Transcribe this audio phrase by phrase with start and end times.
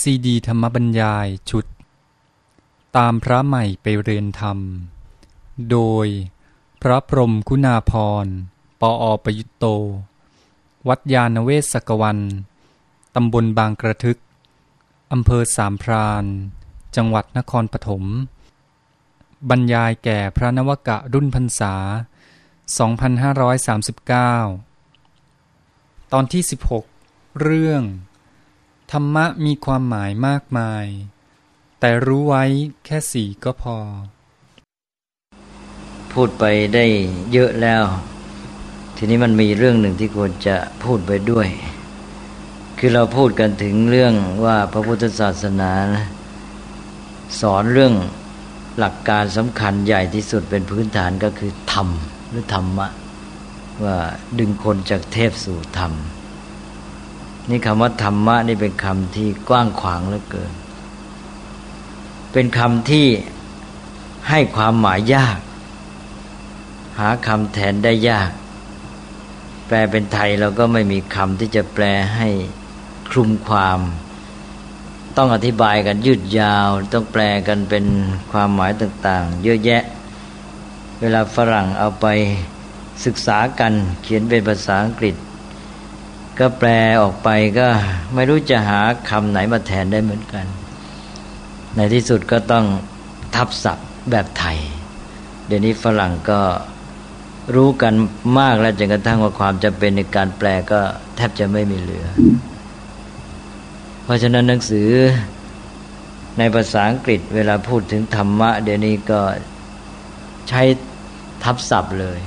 [0.00, 1.66] ซีดีธรรมบรรยายชุด
[2.96, 4.58] ตามพระใหม่ไปเรียนธรรม
[5.70, 6.06] โดย
[6.82, 7.92] พระพรมคุณาพ
[8.24, 8.26] ร
[8.80, 9.64] ปออประยุตโต
[10.88, 12.18] วัดยาณเวศกวัน
[13.14, 14.18] ตำบลบางกระทึก
[15.12, 16.24] อำเภอสามพราน
[16.96, 18.04] จังหวัดนครปฐม
[19.50, 21.74] บรรยายแก่พระนวกะรุ่นพรรษา
[23.74, 26.42] 2539 ตอนที่
[26.92, 27.82] 16 เรื่อง
[28.92, 30.84] ธรรมะมีความหมายมากมาย
[31.80, 32.44] แต่รู้ไว้
[32.84, 33.78] แค่สี่ก็พอ
[36.12, 36.44] พูดไป
[36.74, 36.84] ได้
[37.32, 37.84] เยอะแล้ว
[38.96, 41.48] ทีนี้มันมีเรื่องหนึ่งที่ควรจะพูดไปด้วย
[42.78, 45.72] คือเราพูดกันถึงเรื่องว่าพระพุทธศาสนา
[47.40, 47.94] สอนเรื่อง
[48.78, 51.88] หลักการสำคัญใหญ่ที่สุดเป็นพื้นฐานก็คือธรรม
[52.30, 52.88] หรือธรรมะ
[53.84, 53.96] ว่า
[54.38, 55.92] ดึงคนจากเทพสู่ธรรม
[57.50, 60.52] นี่คำว่าธรรมะนี่เป็นคำที่กว้างขวางเหลือเกิน
[62.32, 63.06] เป็นคำที่
[64.28, 65.38] ให้ความหมายยาก
[66.98, 68.30] หาคำแทนได้ยาก
[69.66, 71.84] แปลเป็นไทยเราก็ไม่มีคำที่จะแปล
[72.16, 72.28] ให้
[73.10, 73.80] คลุมความ
[75.16, 77.84] ต้องอธิบายกันยืดยาว ต้องแปลกันเป็น
[78.32, 79.82] ความหมายต่าง ๆ เยอะแยะ
[81.00, 82.06] เวลาฝรั่งเอาไป
[83.04, 85.14] ศึกษากันเขียนเป็นภาษาอังกฤษ
[86.38, 87.66] ก็แปลออกไปก็
[88.14, 90.46] ไม่รู้จะหาคำไหนมาแทนได้เหมือนกัน
[91.76, 92.64] ในที่สุดก็ต้อง
[93.34, 94.58] ทับศัพท์แบบไทย
[95.46, 96.40] เดี๋ยวนี้ฝรั่งก็
[97.54, 97.94] รู้กัน
[98.38, 100.80] มากแล้วจนกระทั่งว่าความจำเป็นในการแปลก็
[101.16, 102.06] แทบจะไม่มีเหลือ
[104.04, 104.88] เพราะฉะนั้นหนังสือ
[106.38, 109.20] ในภาษาอังกฤษเวลาพูดถึงธรรมะ เดี๋ยวนี้ก็
[110.48, 110.62] ใช้
[111.42, 112.20] ทับศัพท์เลย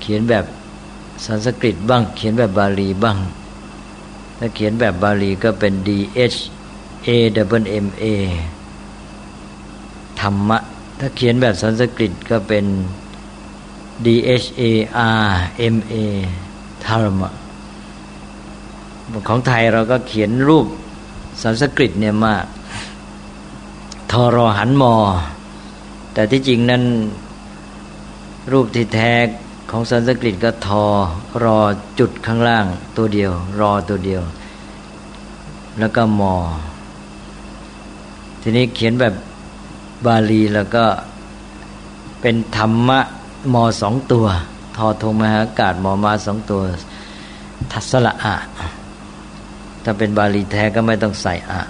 [0.00, 0.44] เขียนแบบ
[1.24, 3.18] สันสกฤตบ้าง เขียนแบบบาลีบ้าง
[4.38, 5.90] ถ้าเขียนแบบบาลีก็เป็น D
[6.34, 6.38] H
[7.06, 7.08] A
[7.60, 8.04] W M A
[10.20, 10.58] ธรรมะ
[10.98, 12.64] ถ้าเขียนแบบสันสกฤตก็เป็น
[14.04, 14.06] D
[14.42, 14.62] H A
[15.24, 15.30] R
[15.74, 15.94] M A
[16.86, 17.30] ธรรมะ
[19.28, 20.66] ของไทยเราก็เขียนรูป
[21.42, 22.44] สันสกฤตเนี่ยมาก
[24.10, 24.94] ทอรอหันมอ
[26.14, 26.82] แต่ที่จริงนั้น
[28.52, 29.12] รูปที่แท้
[29.74, 30.84] ของสันสกฤตก็ทอ
[31.44, 31.58] รอ
[31.98, 32.66] จุดข้างล่าง
[32.96, 34.22] ตัวเดียว รอตัวเดียว
[35.78, 36.34] แล้วก็มอ
[38.42, 39.14] ทีนี้เขียนแบบ
[40.06, 40.84] บาลีแล้วก็
[42.20, 43.00] เป็นธรรมะ
[43.54, 44.26] มอสองตัว
[44.76, 46.62] ทอทงมหากาศมอมาสองตัว
[47.72, 48.34] ทัศละอะ
[49.84, 51.62] ถ้าเป็นบาลีแท้ก็ไม่ต้องใส่อะ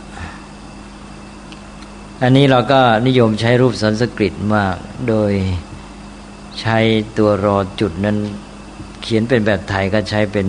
[2.23, 4.75] อันนี้เราก็นิยมใช้รูปสันสกฤตมาก
[5.09, 5.33] โดย
[6.61, 6.79] ใช้
[7.19, 8.17] ตัวรอจุดนั้น
[9.03, 10.49] เขียนเป็นแบบไทยก็ใช้เป็น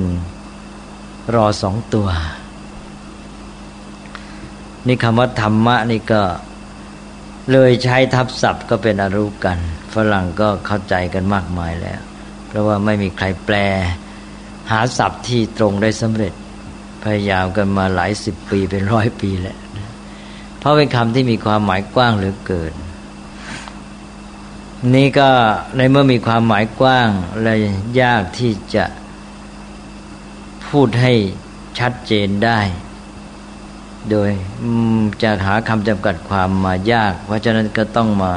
[1.36, 2.08] รอสองตัว
[4.88, 6.22] นี่คำว่าธรรมะนี่ก็
[7.52, 9.58] เลยใช้ทับศัพท์ก็เป็นอรูกัน
[9.94, 12.00] ฝรั่งก็เข้าใจกันมากมายแล้ว
[12.48, 13.56] เพราะว่าไม่มีใครแปล
[14.72, 16.34] หาศัพท์ที่ตรงได้สำเร็จ
[17.04, 19.58] พยายามกันมาหลายสิบปีเป็นร้อยปีแล้ว
[20.60, 22.74] เพราะเป็นคำที่มีความหมายกว้างเหลือเกิน
[24.92, 25.30] นี่ก็
[25.78, 27.10] ในเมื่อมีความหมายกว้าง
[27.42, 27.54] และ
[28.02, 28.86] ยากที่จะ
[30.70, 31.14] พูดให้
[31.80, 32.60] ชัดเจนได้
[34.12, 34.32] โดย
[35.22, 38.34] จะหาคำจำกัดความมายาก เพราะฉะนั้นก็ต้องมา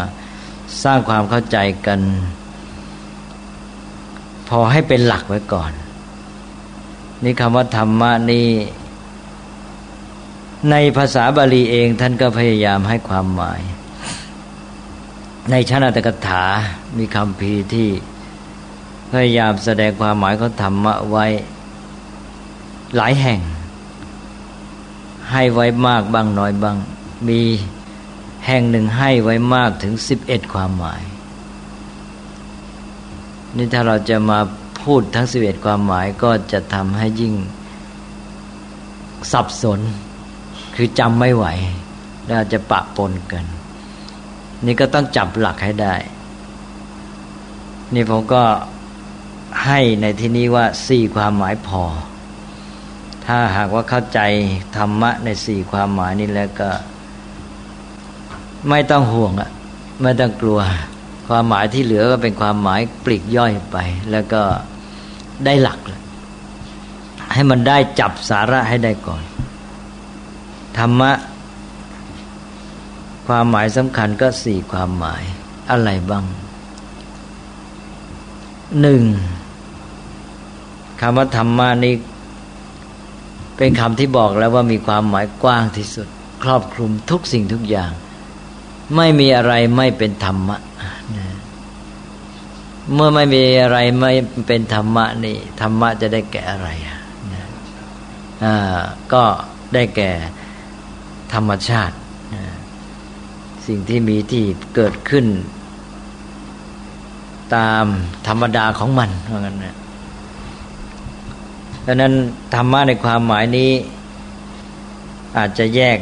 [0.84, 2.00] สร้างความเข้าใจกัน
[4.48, 5.72] พอให้เป็นหลักไว้ก่อน
[7.24, 8.48] นี่คำว่าธรรมะนี่
[10.70, 13.60] ในภาษาบาลีเองท่านก็พยายามให้ความหมาย
[15.50, 16.42] ในชนาตกถา
[16.96, 17.88] มีคำพีที่
[19.10, 21.26] พยายามแสดงความหมายเขาธรรมะไว้
[22.96, 23.40] หลายแห่ง
[25.30, 26.76] ให้ไว้มากบ้างน้อยบ้าง
[27.28, 27.40] มี
[28.46, 31.02] แห่งหนึ่งให้ไว้มากถึงสิบเอ็ดความหมาย
[33.56, 34.38] นี่ถ้าเราจะมา
[34.82, 37.34] พูดทั้งสิบเอ็ดความหมายก็จะทำให้ยิ่ง
[39.32, 39.80] สับสน
[40.74, 41.46] คือจำไม่ไหว
[42.26, 43.44] แล้วจะปะปนกัน
[44.64, 45.94] นี่ก็ต้องจับหลักให้ได้
[47.94, 48.42] นี่ผมก็
[49.64, 51.82] ให้ในที่นี้ว่าสี่ความหมายพอ
[53.26, 54.20] ถ้าหากว่าเข้าใจ
[54.76, 56.70] ธรรมะในสี่ความหมายนี้แล้วก็
[58.68, 59.50] ไม่ต้องห่วงอะ
[60.02, 60.60] ไม่ต้องกลัว
[61.28, 63.76] ความหมายที่เหลือก็เป็นความหมายปลีกย่อยไป
[64.10, 64.42] แล้วก็
[65.44, 66.02] ได้หลักแล้ว
[67.32, 69.22] ให้มันได้จับสาระให้ได้ก่อน
[70.78, 71.10] ธรรมะ
[73.26, 75.22] ความหมายสำคัญก็สี่ความหมาย
[75.70, 76.24] อะไรบ้าง
[78.80, 79.02] หนึ่ง
[81.00, 81.94] คำว่าธรรมานี้
[83.56, 86.08] เป็นคำที่บอกแล้วว่ามีความหมายกว้างที่สุด
[86.42, 87.92] ครอบคลุมทุกสิ่งทุกอย่าง
[88.96, 90.58] ไม่มีอะไรไม่เป็นธรรมะ
[92.94, 94.12] เมื่อไม่มีอะไรไม่
[94.46, 96.68] เป็นธรรมะนี่ธรรมะจะได้แก่อะไร
[98.44, 98.56] อ่า
[99.12, 99.24] ก็
[99.74, 100.10] ได้แก่
[101.34, 101.96] ธรรมชาติ
[103.66, 105.26] สิ่งที่มีที่เกิดขึ้น
[107.56, 107.84] ตาม
[108.28, 109.76] ธรรมดาของมันเพราะงั้นนะ
[111.86, 112.12] ดังนั้น
[112.54, 113.70] ธรรมะในความหมายนี้
[115.36, 115.98] อาจจะแยก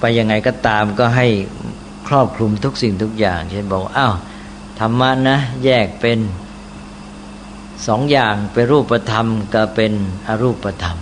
[0.00, 1.26] ไปยังไงก็ตามก็ให้
[2.08, 4.14] ครอบคลุมทุกสิ่งทุกอย่าง เช่นบอกอ้าว
[4.80, 6.18] ธรรมะนะแยกเป็น
[7.86, 9.92] สองอย่างเป็นรูปธรรม ก็เป็น
[10.28, 10.98] อรูปธรรม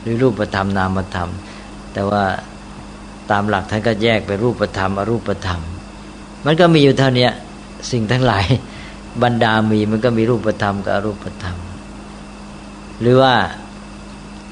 [0.00, 1.30] หรือรูปธรรมนามธรรม
[1.92, 2.24] แต่ว่า
[3.30, 5.60] ตามหลักท่านก็แยกไปรูปธรรมอรูปธรรม
[6.44, 7.28] มันก็มีอยู่เท่านี้
[7.90, 8.44] สิ่งทั้งหลาย
[9.22, 11.56] บรรดามีมันก็มีรูปธรรมกับอรูปธรรม
[13.00, 13.34] หรือว่า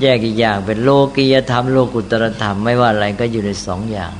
[0.02, 4.12] แยกอีกอย่างเป็นโลกียธรรม โลกุตรธรรมไม่ว่าอะไรก็อยู่ในสองอย่าง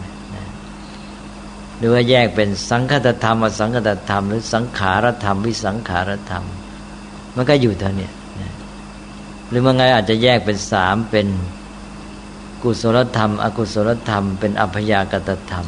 [1.79, 6.45] หรือว่าแยกเป็นสังคตธรรมอสังคตธรรม หรือสังขารธรรมวิสังขารธรรม
[7.37, 8.09] มันก็อยู่เท่านี้
[9.49, 11.27] หรือเมื่อไงอาจจะแยกเป็นสามเป็น
[12.63, 15.67] กุศลธรรม อกุศลธรรมเป็นอัพยากตธรรม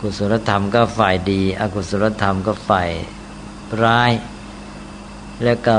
[0.00, 2.90] กุศลธรรมก็ฝ่ายดี อกุศลธรรมก็ฝ่าย
[3.82, 4.12] ร้าย
[5.44, 5.76] แล้วก็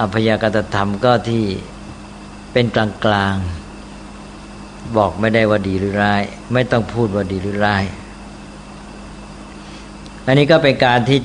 [0.00, 1.44] อัพยากตธรรมก็ที่
[2.52, 3.36] เป็นกลางกลาง
[4.96, 6.22] บอกไม่ได้ว่าดีหรือร้าย
[6.52, 7.84] ไม่ต้องพูดว่าดีหรือร้าย
[10.26, 11.18] อันนี้ก็เป็นการที่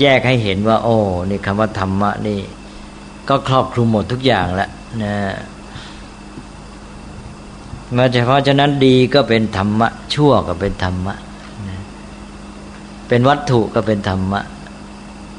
[0.00, 0.98] แยกให้เห็นว่า โอ้
[1.30, 2.40] นี่คำว่าธรรมะนี่
[3.28, 4.70] ก็ครอบคลุมหมดทุกอย่างแล้ว
[5.02, 5.14] นะ
[7.96, 11.14] มาเฉพาะฉะนั้นดีก็เป็นธรรมะ ชั่วก็เป็นธรรมะ
[13.08, 14.40] เป็นวัตถุก็เป็นธรรมะ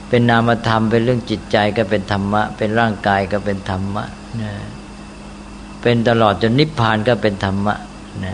[0.10, 4.04] เป็นนามธรรม เป็นเรื่องจิตใจก็เป็นธรรมะ เป็นร่างกายก็เป็นธรรมะ
[4.42, 4.51] นะ
[5.81, 7.75] เป็นตลอดจนนิพพานก็เป็นธรรมะ
[8.25, 8.28] น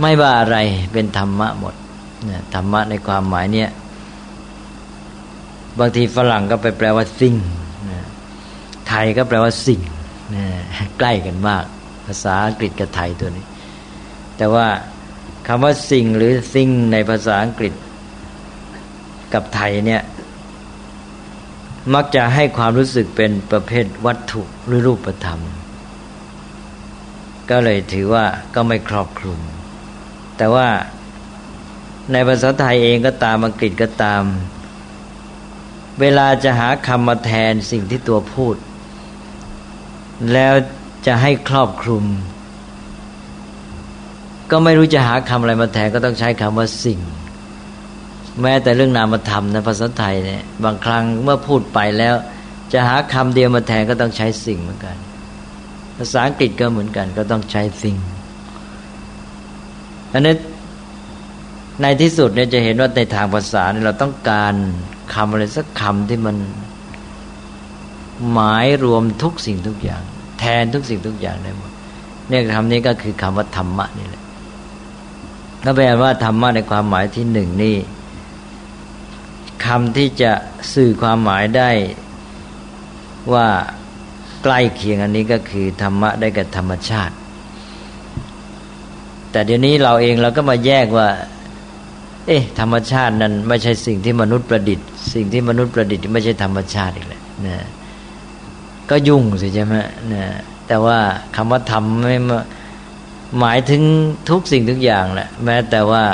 [0.00, 0.56] ไม่ว่าอะไร
[0.92, 1.74] เป็นธรรมะหมด
[2.28, 3.70] นะธรรมะในความหมายเนี้ย
[5.78, 7.34] บางทีฝรั่งก็ไปแปลว่าสิ่ง
[7.90, 8.00] นะ
[8.88, 9.80] ไทยก็แปลว่าสิ่ง
[10.34, 10.44] นะ
[10.98, 11.64] ใกล้กันมาก
[12.06, 13.44] ภาษาอังกฤษกับไทยตัวนี้
[14.36, 14.66] แต่ว่า
[15.46, 17.72] คำว่าสิ่งหรือสิ่งในภาษาอังกฤษ
[19.34, 20.02] กับไทยเนี่ย
[21.94, 25.40] มักจะให้ความรู้สึกเป็นประเภทวัตถุหรือรูปธรรม
[27.50, 28.24] ก็เลยถือว่า
[28.54, 29.38] ก็ไม่ครอบคลุม
[30.36, 30.68] แต่ว่า
[32.12, 34.22] ในภาษาไทยเองก็ตามอังกฤษก็ตาม
[36.00, 38.56] เวลาจะหาคำมาแทนสิ่งที่ตัวพูด
[40.32, 40.54] แล้ว
[41.06, 42.04] จะให้ครอบคลุม
[44.50, 47.00] ก็ไม่รู้จะหาคำอะไรมาแทนก็ต้องใช้คำว่าสิ่ง
[48.42, 52.14] แม้แต่เรื่องนามธรรมในภาษาไทยเนี่ยบางครั้งเมื่อพูดไปแล้ว
[52.72, 54.96] จะหาคำเดียวมาแทนก็ต้องใช้สิ่งเหมือนกัน
[55.98, 57.96] ภาษาอังกฤษก็เหมือนกันก็ต้องใช้สิ่ง
[60.12, 60.34] อันนี้
[61.82, 64.54] ในที่สุดเนี่ยจะเห็นว่าในทางภาษาเนี่ยเราต้องการ
[65.14, 66.36] คำอะไรสักคำที่มัน
[68.32, 70.04] หมายรวมทุกสิ่งทุกอย่าง
[70.38, 71.70] แทนทุกสิ่งทุกอย่างได้หมด
[72.28, 74.22] เนี่ยคำนี้ก็คือคำว่าธรรมะนี่แหละ
[75.64, 77.76] ถ้าแปลว่าธรรมะในความหมายที่หนึ่งนี่
[79.66, 80.32] คำที่จะ
[80.74, 81.70] สื่อความหมายได้
[83.32, 83.46] ว่า
[84.42, 87.14] ใกล้เคียงอันนี้ก็คือธรรมะได้กับธรรมชาติ
[89.30, 91.08] แต่เดี๋ยวนี้เราเองเราก็มาแยกว่า
[92.26, 97.66] เอ๊ะ ธรรมชาตินั้นไม่ใช่สิ่งที่มนุษย์ประดิษฐ์ สิ่งที่มนุษย์ประดิษฐ์ไม่ใช่ธรรมชาติอีกแล้วนะ
[98.90, 99.76] ก็ยุ่งสิใช่ไหม
[100.12, 100.26] นะ
[100.66, 100.98] แต่ว่า
[101.36, 102.16] คำว่าธรรมไม่
[103.38, 103.82] หมายถึง
[104.30, 106.04] ทุกสิ่งทุกอย่างแหละแม้แต่ว่า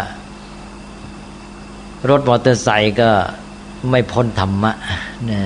[2.11, 3.11] รถมอเตอร์ไซค์ก็
[3.91, 4.73] ไม่พ้นธรรมะ
[5.31, 5.43] นะ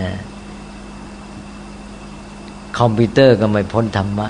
[2.79, 4.29] คอมพิวเตอร์ก็ไม่พ้นธรรมะ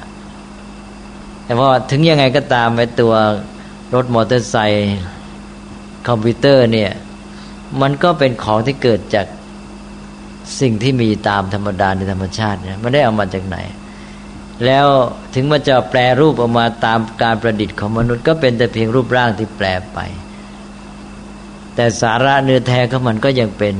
[1.45, 3.15] แต่ว่าถึงยังไงก็ตามไอ้ตัว
[3.95, 4.97] รถมอเตอร์ไซค์
[6.09, 6.91] คอมพิวเตอร์เนี่ย
[7.81, 9.27] มันก็เป็นของที่เกิดจาก
[10.61, 13.59] สิ่งที่มีตามธรรมดาในธรรมชาติเนี่ยไม่ได้เอามาจากไหน
[14.65, 14.87] แล้ว
[15.35, 19.99] ถึงมันจะแปรรูปออกมาตามการประดิษฐ์ของมนุษย์ก็เป็นแต่เพียงรูปร่างที่แปรไป
[21.75, 23.77] แต่สาระเนื้อแท้ของมันก็ยังเป็น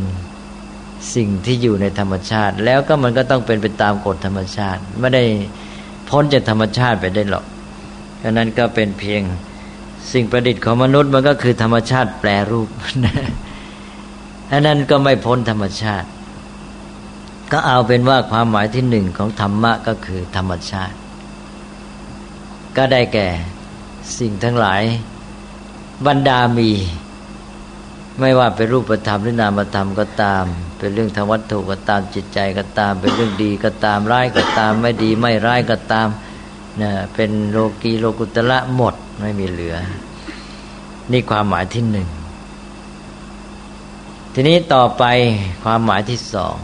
[1.15, 5.25] สิ่งที่อยู่ในธรรมชาติ แล้วก็มันก็ต้องเป็นไปตามกฎธรรมชาติ ไม่ได้
[6.09, 7.45] พ้นจากธรรมชาติไปได้หรอก
[8.23, 9.23] ดังนั้นก็เป็นเพียง
[10.13, 12.69] สิ่งประดิษฐ์ของมนุษย์มันก็คือธรรมชาติแปลรูป
[14.53, 16.09] อันนั้นก็ไม่พ้นธรรมชาติ
[17.53, 20.97] ก็เอาเป็นว่าความหมายที่หนึ่งของธรรมะก็คือธรรมชาติ
[22.77, 23.29] ก็ได้แก่
[24.19, 24.83] สิ่งทั้งหลาย
[26.07, 26.71] บรรดามี
[28.21, 30.45] ไม่ว่าเป็นรูปธรรมหรือนามธรรมก็ตาม
[30.79, 36.09] เป็นเรื่องทางวัตถุก็ตามจิตใจก็ตาม เป็นเรื่องดีก็ตามร้ายก็ตาม ไม่ดีไม่ร้ายก็ตาม
[36.83, 39.77] นะเป็นโลกีโลกุตละหมดไม่มีเหลือ
[41.13, 42.09] นี่ความหมายที่หนึ่ง
[44.35, 45.05] ทีนี้ต่อไป
[45.65, 46.57] ความหมายที่สอง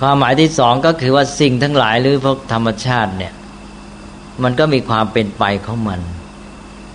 [0.00, 3.32] ความหมายที่สองก็คือว่าสิ่งทั้งหลายหรือพวกธรรมชาติเนี่ย
[4.42, 6.00] มันก็มีความเป็นไปของมัน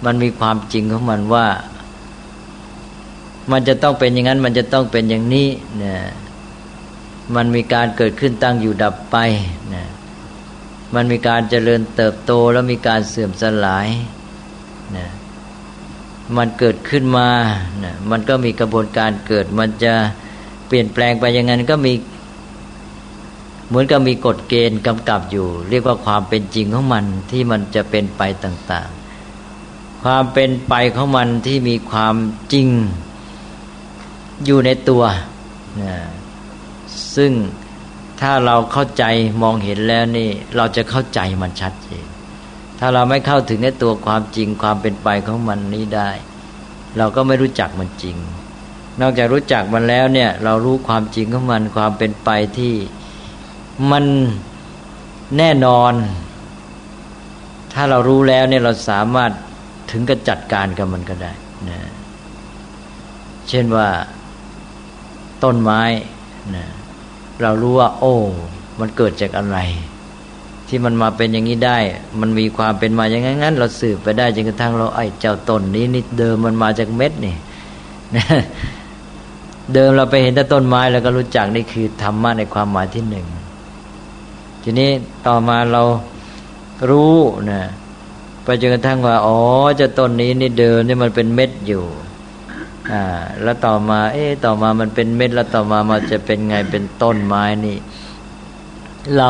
[0.06, 1.48] มันมีความจริงของมันว่า
[3.52, 6.00] มันจะต้องเป็นอย่างนั้น มันจะต้องเป็นอย่างนี้เนี่ย
[7.36, 9.18] มันมีการเกิดขึ้นตั้งอยู่ดับไป
[9.74, 9.86] นะ
[10.96, 13.88] มันมีการเจริญเติบโตแล้วมีการเสื่อมสลาย
[14.98, 15.08] นะ
[16.38, 17.30] มันเกิดขึ้นมา
[17.84, 19.94] นะมันก็มีกระบวนการเกิด มันจะ
[20.68, 21.94] เปลี่ยนแปลงไปอย่างนั้นก็มี
[23.72, 28.90] เหมือนกับมีกฎเกณฑ์กำกับอยู่ เรียกว่าความเป็นจริงของมันที่มันจะเป็นไปต่าง
[29.46, 32.16] ๆ ความเป็นไปของมันที่มีความ
[32.54, 32.68] จริง
[34.46, 35.04] อยู่ในตัว
[35.82, 35.96] นะ
[37.16, 37.32] ซึ่ง
[38.22, 39.04] ถ้าเราเข้าใจ
[39.42, 42.06] มองเห็นแล้วนี่ เราจะเข้าใจมันชัดเจน
[42.80, 46.10] ถ้าเราไม่เข้าถึงในตัวความจริงความเป็นไปของมันนี้ได้
[46.98, 48.18] เราก็ไม่รู้จักมันจริง
[49.02, 52.74] นอกจากรู้จักมันแล้วเนี่ย เรารู้ความจริงของมันความเป็นไปที่
[53.90, 54.06] มัน
[55.38, 55.94] แน่นอน
[57.74, 59.32] ถ้าเรารู้แล้วเนี่ยเราสามารถ
[59.92, 61.32] ถึงกับจัดการกับมันก็ได้
[61.70, 61.80] นะ
[63.50, 63.88] เช่นว่า
[65.44, 65.82] ต้นไม้
[66.56, 66.66] นะ
[67.42, 68.16] เรารู้ว่า โอ้
[68.80, 69.58] มันเกิดจากอะไร
[70.68, 71.78] ที่มันมาเป็นอย่างนี้ได้
[72.20, 77.36] มันมีความเป็นมาอย่างนั้น เราสืบไปได้จนกระทั่งเราไอ้เจ้าต้นนี้นี่เดิมมันมาจากเม็ดนี่
[79.74, 83.26] เดิมเราไปเห็นแต่ต้นไม้แล้วก็รู้จักนี่คือธรรมะในความหมายที่หนึ่ง
[84.64, 84.90] ทีนี้
[85.28, 85.82] ต่อมาเรา
[86.90, 87.16] รู้
[87.52, 87.62] นะ
[88.44, 89.38] ไปจนกระทั่งว่า อ๋อ
[89.80, 91.84] จ้าต้นนี้นี่เดิมนี่มันเป็นเม็ดอยู่
[92.92, 93.04] อ่า
[93.44, 97.78] แล้วต่อมา เอ๊ต่อมามันเป็นเม็ด แล้วต่อมามันจะเป็นไงเป็นต้นไม้นี่
[99.18, 99.30] เรา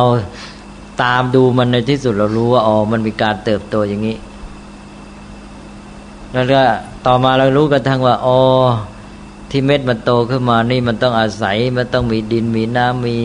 [1.01, 4.17] ตามดูมันในที่สุดเรารู้ว่าอ๋อมันมีการเติบโตอย่างนี้
[6.33, 6.61] แล้วก็
[7.05, 8.39] ต่อมาเรารู้กระทั่งว่าอ๋อ
[9.50, 13.17] ที่เม็ดมันโตขึ้นมานี่มันต้องอาศัยมันต้องมีดินมีน้ำมี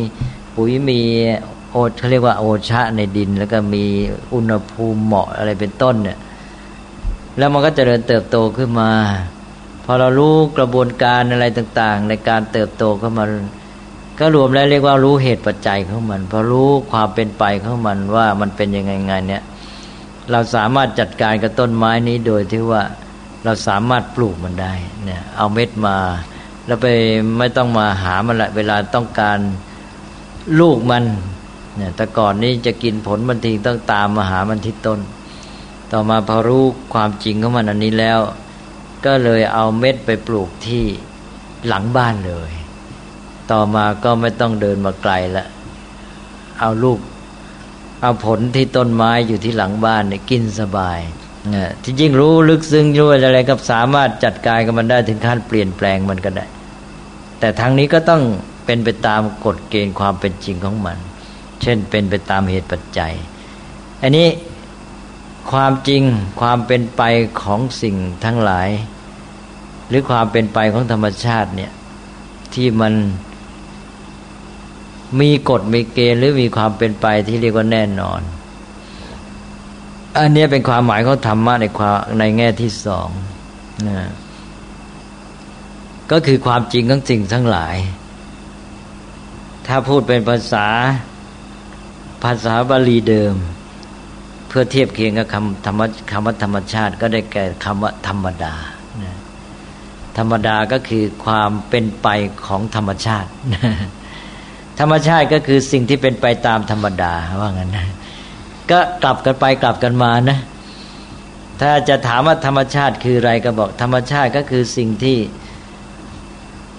[0.54, 1.00] ปุ๋ยมี
[1.70, 3.84] โอเขาเรียกว่าโอชะในดิน แล้วก็มี
[4.34, 6.18] อุณหภูมิเหมาะอะไรเป็นต้นเนี่ย
[7.38, 8.90] แล้วมันก็จเจริญเติบโตขึ้นมา
[9.84, 13.24] พอเรารู้กระบวนการอะไรต่าง ๆ ในการเติบโตเข้ามา
[14.18, 19.42] ก็รวมแล้วเรียกว่ารู้เหตุปัจจัยของมันพอรู้ความเป็นไปของมันว่ามันเป็นยังไงไงเนี่ย
[20.30, 22.82] เราสามารถจัดการกับต้นไม้นี้โดยที่ว่า
[23.44, 24.72] เราสามารถปลูกมันได้
[25.04, 25.96] เนี่ยเอาเม็ดมา
[26.66, 26.86] แล้วไป
[27.38, 29.38] ไม่ต้องมาหามันละเวลาต้องการ
[30.60, 31.04] ลูกมัน
[31.76, 35.00] เนี่ยแต่ก่อนนี้จะกินผลมันทีต้องตามมาหามันที่ต้น
[35.92, 36.64] ต่อมาพอรู้
[36.94, 38.18] ความจริงของมันอันนี้แล้ว
[39.06, 40.84] ก็เลยเอาเม็ดไปปลูกที่
[41.68, 42.50] หลังบ้านเลย
[43.50, 45.46] ต่อมาก็ไม่ต้องเดินมาไกลละ
[46.60, 46.98] เอาลูก
[48.02, 51.00] เอาผลที่ต้นไม้อยู่ที่หลังบ้านเนี่ยกินสบาย
[51.50, 56.44] เนี่ยที่จริงรู้ลึกซึ้งรู้อะไรก็สามารถจัดการกับมันได้ถึงขั้นเปลี่ยนแปลงมันก็ได้
[57.40, 58.22] แต่ทางนี้ก็ต้อง
[58.66, 60.98] เป็นไปตามกฎเกณฑ์ความเป็นจริงของมัน
[61.62, 63.12] เช่นเป็นไปตามเหตุปัจจัย
[64.02, 64.28] อันนี้
[65.50, 66.02] ความจริง
[66.40, 67.02] ความเป็นไป
[67.42, 68.68] ของสิ่งทั้งหลาย
[69.88, 71.72] หรือความเป็นไปของธรรมชาติเนี่ย
[72.54, 72.94] ที่มัน
[75.20, 78.20] มีกฎมีเกณฑ์หรือมีความเป็นไปที่เรียกว่าแน่นอน
[80.16, 83.08] อันนี้เป็นความหมายของธรรมะในความในแง่ที่สอง
[83.88, 83.98] นะ
[86.10, 87.76] ก็คือความจริงของสิ่งทั้งหลาย
[89.66, 90.66] ถ้าพูดเป็นภาษา
[92.22, 93.34] ภาษาบาลีเดิม
[94.48, 95.80] เพื่อเทียบเคียงกับคำธรรม
[96.10, 98.54] คำว่าธรรมชาติ ก็ได้แก่คำว่าธรรมดา
[100.18, 102.08] ธรรมดาก็คือความเป็นไป
[102.46, 103.28] ของธรรมชาติ
[104.80, 107.88] ธรรมชาติก็คือสิ่งที่เป็นไปตามธรรมดาว่างั้นนะ
[108.70, 110.38] ก็กลับกันไปกลับกันมานะ
[111.60, 115.18] ถ้าจะถามว่าธรรมชาติคืออะไรก็บอก ธรรมชาติก็คือสิ่งที่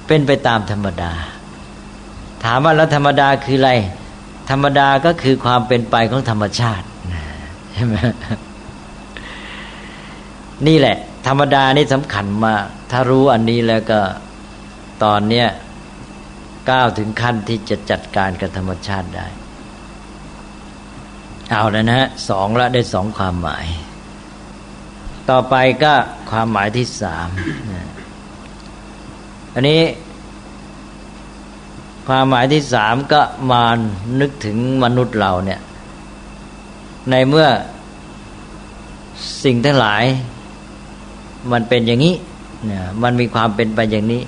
[0.07, 1.11] เป็นไปตามธรรมดา
[2.45, 3.71] ถามว่าแล้วธรรมดาคืออะไร
[4.49, 6.85] ธรรมดาก็คือความเป็นไปของธรรมชาติ
[7.73, 7.95] ใช่ไหม
[10.67, 13.99] นี่แหละ ธรรมดานี่สำคัญมากถ้ารู้อันนี้แล้วก็
[15.03, 15.47] ตอนเนี้ย
[16.69, 19.27] ก้าวถึงขั้นที่จะจัดการกับธรรมชาติได้
[21.51, 23.65] เอาแล้วนะฮะสองละได้สองความหมาย
[25.29, 25.93] ต่อไปก็
[26.31, 27.29] ความหมายที่สาม
[29.53, 29.81] อันนี้
[32.07, 33.21] ความหมายที่สามก็
[33.51, 33.63] มา
[34.19, 35.59] นึกถึงมนุษย์เราเนี่ย
[37.09, 37.47] ในเมื่อ
[39.43, 40.03] สิ่งทั้งหลาย
[41.51, 42.15] มันเป็นอย่างนี้
[42.71, 44.21] นะมันมีความเป็นไปอย่างนี้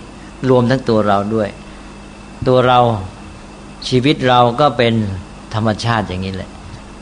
[0.50, 1.50] รวมทั้งตัวเราด้วย
[2.48, 2.80] ตัวเรา
[3.88, 4.94] ชีวิตเราก็เป็น
[5.56, 6.52] ธรรมชาติอย่างนี้แหละ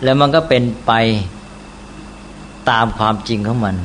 [0.04, 0.94] แล้วมันก็เป็นไป
[2.70, 3.76] ตามความจริงของมัน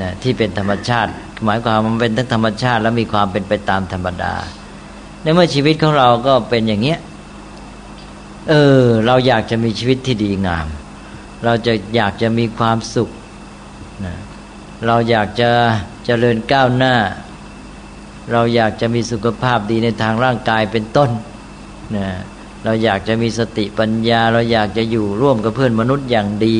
[0.00, 1.10] นะที่เป็นธรรมชาติ
[1.44, 4.34] หมายความมันเป็นทั้งธรรมชาติ แล้วมีความเป็นไปตามธรรมดา
[5.22, 6.98] ในเมื่อชีวิตของเราก็เป็นอย่างเนี้ย
[8.48, 10.66] เออ เราอยากจะมีชีวิตที่ดีงาม
[11.44, 13.10] เราจะอยากจะมีความสุข
[14.04, 14.14] นะ
[14.86, 15.50] เราอยากจะ
[16.04, 16.94] เจริญก้าวหน้า
[18.32, 21.10] เราอยากจะมีสุขภาพดีในทางร่างกายเป็นต้น
[21.96, 22.08] นะ
[22.64, 26.56] เราอยากจะมีสติปัญญา เราอยากจะอยู่ร่วมกับเพื่อนมนุษย์อย่างดี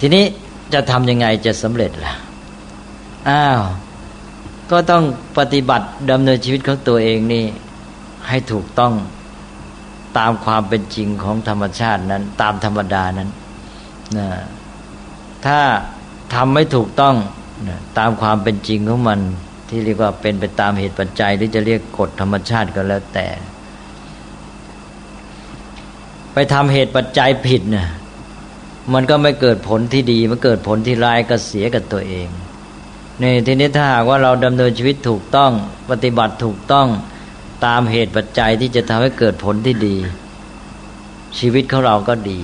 [0.00, 0.24] ทีนี้
[0.72, 2.14] จะทำยังไงจะสำเร็จล่ะ
[3.28, 3.60] อ้าว
[4.70, 5.04] ก็ต้อง
[5.38, 7.44] ปฏิบัติดำเนินชีวิตของตัวเองนี่
[8.28, 8.92] ให้ถูกต้อง
[10.18, 13.30] ตามความเป็นจริงของธรรมชาตินั้น ตามธรรมดานั้น
[14.18, 14.28] นะ
[15.46, 15.60] ถ้า
[16.34, 17.14] ทำไม่ถูกต้อง
[17.68, 19.20] นะตามความเป็นจริงของมัน
[19.68, 23.26] ที่เรียกว่าเป็นไปตามเหตุปัจจัย หรือจะเรียกกฎธรรมชาติก็แล้วแต่
[26.32, 27.88] ไปทำเหตุปัจจัยผิดเนะ่ย
[28.94, 32.28] มันก็ไม่เกิดผลที่ดี มันเกิดผลที่ร้ายก็เสียกับตัวเอง
[33.22, 35.52] นี่ทีนี้ถ้าหากว่าเราดำเนินชีวิตถูกต้อง
[35.90, 36.86] ปฏิบัติถูกต้อง
[37.66, 39.96] ตามเหตุปัจจัยที่จะทำให้เกิดผลที่ดี
[41.38, 42.40] ชีวิตของเราก็ดี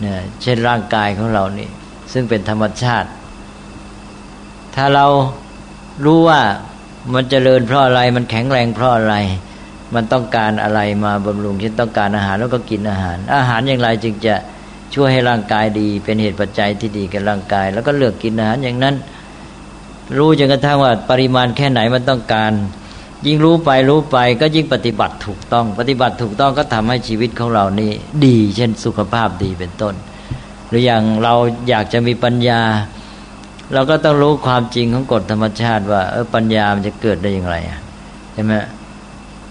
[0.00, 1.68] เนี่ยเช่นร่างกายของเรานี่
[2.12, 3.08] ซึ่งเป็นธรรมชาติ
[4.76, 5.06] ถ้าเรา
[6.04, 6.40] รู้ว่า
[7.14, 9.14] มันจเจริญเพราะอะไร มันแข็งแรงเพราะอะไร
[9.94, 14.34] มันต้องการอะไรมาบำรุงเช่นต้องการอาหารแล้วก็กินอาหาร อาหารอย่างไรจึงจะ
[14.94, 18.94] ช่วยให้ร่างกายดี เป็นเหตุปัจจัยที่ดีกับร่างกาย แล้วก็เลือกกินอาหารอย่างนั้น
[20.18, 22.52] รู้จนกระทั่งว่าปริมาณแค่ไหนมันต้องการ
[23.26, 27.90] ยิ่งรู้ไปรู้ไปก็ยิ่งปฏิบัติถูกต้อง ปฏิบัติถูกต้องก็ทำให้ชีวิตของเรานี่
[28.26, 29.94] ดี เช่นสุขภาพดีเป็นต้น
[30.68, 31.34] หรืออย่างเรา
[31.68, 32.60] อยากจะมีปัญญา
[33.74, 37.56] เราก็ต้องรู้ความจริงของกฎธรรมชาติว่าเออปัญญามันจะเกิดได้อย่างไร
[38.34, 38.52] ใช่ไหม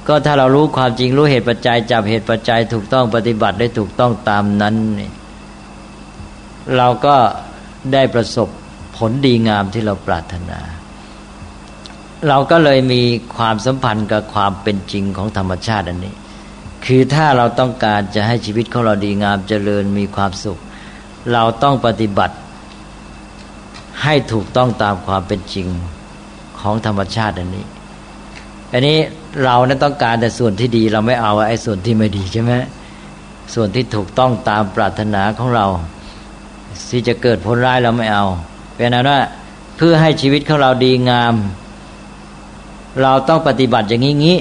[0.08, 5.12] ก็ถ้าเรารู้ความจริงรู้เหตุปัจจัยจับเหตุปัจจัยถูกต้องปฏิบัติได้ถูกต้องตามนั้นนี่
[6.78, 7.16] เราก็
[7.94, 8.50] ได้ประสบ
[9.00, 10.60] ผลดีงามที่เราปรารถนา
[12.28, 13.02] เราก็เลยมี
[13.38, 16.16] ความสัมพันธ์กับความเป็นจริงของธรรมชาติอันนี้
[16.86, 20.60] คือถ้าเราต้องการจะให้ชีวิตของเราดีงามเจริญมีความสุข
[21.34, 22.36] เราต้องปฏิบัติ
[24.04, 25.68] ให้ถูกต้องตามความเป็นจริง
[26.60, 27.66] ของธรรมชาติอันนี้
[28.74, 28.98] อันนี้
[29.44, 32.54] เรานั้นต้องการแต่ส่วนที่ดี เราไม่เอาไอ้ส่วนที่ไม่ดีใช่ไหม
[33.54, 35.68] ส่วนที่ถูกต้องตามปรารถนาของเรา
[36.90, 38.26] ที่จะเกิดผลร้ายเราไม่เอา
[38.80, 39.22] เป็นนั้นว่า
[39.78, 41.36] เพื่อให้ชีวิตของเราดีงาม
[43.02, 44.38] เราต้องปฏิบัติอย่างนี้งี้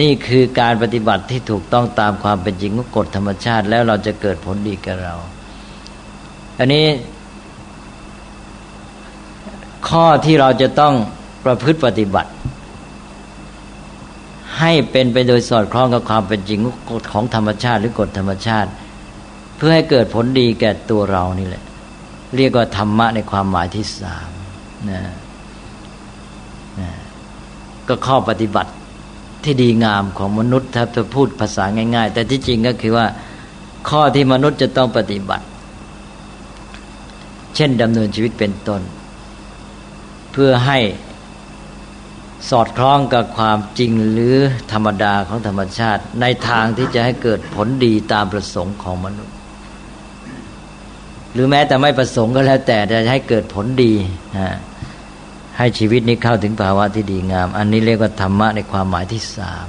[0.00, 5.14] นี่คือการปฏิบัติที่ถูกต้องตามความเป็นจริงของกฎธรรมชาติ แล้วเราจะเกิดผลดีกับเรา
[6.58, 6.86] อันนี้
[9.88, 10.94] ข้อที่เราจะต้อง
[11.44, 12.30] ประพฤติปฏิบัติ
[14.58, 16.60] ให้เป็นไปโดยสอดคล้องกับความเป็นจริง
[17.12, 18.70] ของธรรมชาติ หรือกฎธรรมชาติ
[19.56, 21.64] เพื่อให้เกิดผลดีแก่ตัวเรานี่แหละ
[22.36, 24.28] เรียกว่าธรรมะในความหมายที่สาม
[24.90, 25.00] นะ
[26.80, 26.90] นะ
[27.88, 28.70] ก็ข้อปฏิบัติ
[29.44, 31.64] ที่ดีงามของมนุษย์ถ้าจะพูดภาษา
[31.96, 33.06] ง่าย ๆ แต่ที่จริงก็คือว่า
[33.88, 35.44] ข้อที่มนุษย์จะต้องปฏิบัติ
[37.56, 38.82] เช่นดำเนินชีวิตเป็นต้น
[40.32, 40.78] เพื่อให้
[42.50, 44.36] สอดคล้องกับความจริงหรือ
[44.72, 49.34] ธรรมดาของธรรมชาติ ในทางที่จะให้เกิดผลดีตามประสงค์ของมนุษย์
[51.32, 53.92] หรือแม้แต่ไม่ประสงค์ก็แล้วแต่จะให้เกิดผลดี
[55.58, 59.66] ให้ชีวิตนี้เข้าถึงภาวะที่ดีงาม อันนี้เรียกว่าธรรมะในความหมายที่สาม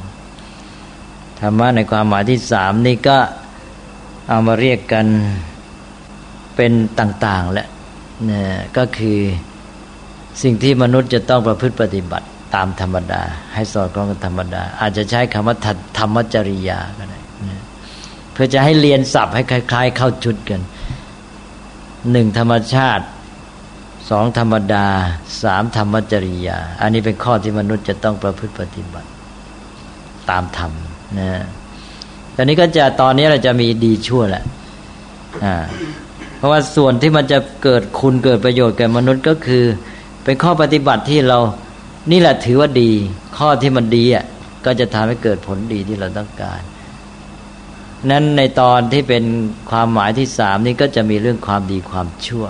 [1.41, 3.17] ธรรมะในความหมายที่สามนี่ก็
[4.29, 5.05] เอามาเรียกกัน
[6.55, 7.67] เป็นต่างๆแหละ
[8.31, 8.41] นะ
[8.77, 9.19] ก็คือ
[10.43, 13.21] สิ่งที่มนุษย์จะต้องประพฤติปฏิบัติตามธรรมดา
[13.53, 15.57] ให้สอดคล้องกับธรรมดา อาจจะใช้คำว่า
[15.97, 17.19] ธรรมจริยาก็ได้
[18.33, 20.61] เพื่อจะให้เรียนศัพท์ให้คล้าย ๆ เข้าชุดกัน
[22.11, 23.05] หนึ่งธรรมชาติ
[24.09, 24.87] สองธรรมดา
[25.43, 29.09] สามธรรมจริยา อันนี้เป็นข้อที่มนุษย์จะต้องประพฤติปฏิบัติ
[30.29, 30.71] ตามธรรม
[31.19, 31.43] นะ
[32.35, 34.43] ตอนนี้ก็จะตอนนี้เราจะมีดีชั่วแหละ
[35.45, 35.55] อ่า
[36.37, 39.63] เพราะว่าส่วนที่มันจะเกิดคุณเกิดประโยชน์แก่มนุษย์ก็คือ
[40.23, 41.39] เป็นข้อปฏิบัติที่เรา
[42.11, 42.91] นี่แหละถือว่าดี
[43.37, 44.25] ข้อที่มันดีอะ
[44.65, 46.61] ก็จะทำให้เกิดผลดีที่เราต้องการ
[48.11, 49.23] นั้นในตอนที่เป็น
[49.71, 52.45] ความหมายที่สามนี้ก็จะมีเรื่องความดีความชั่ว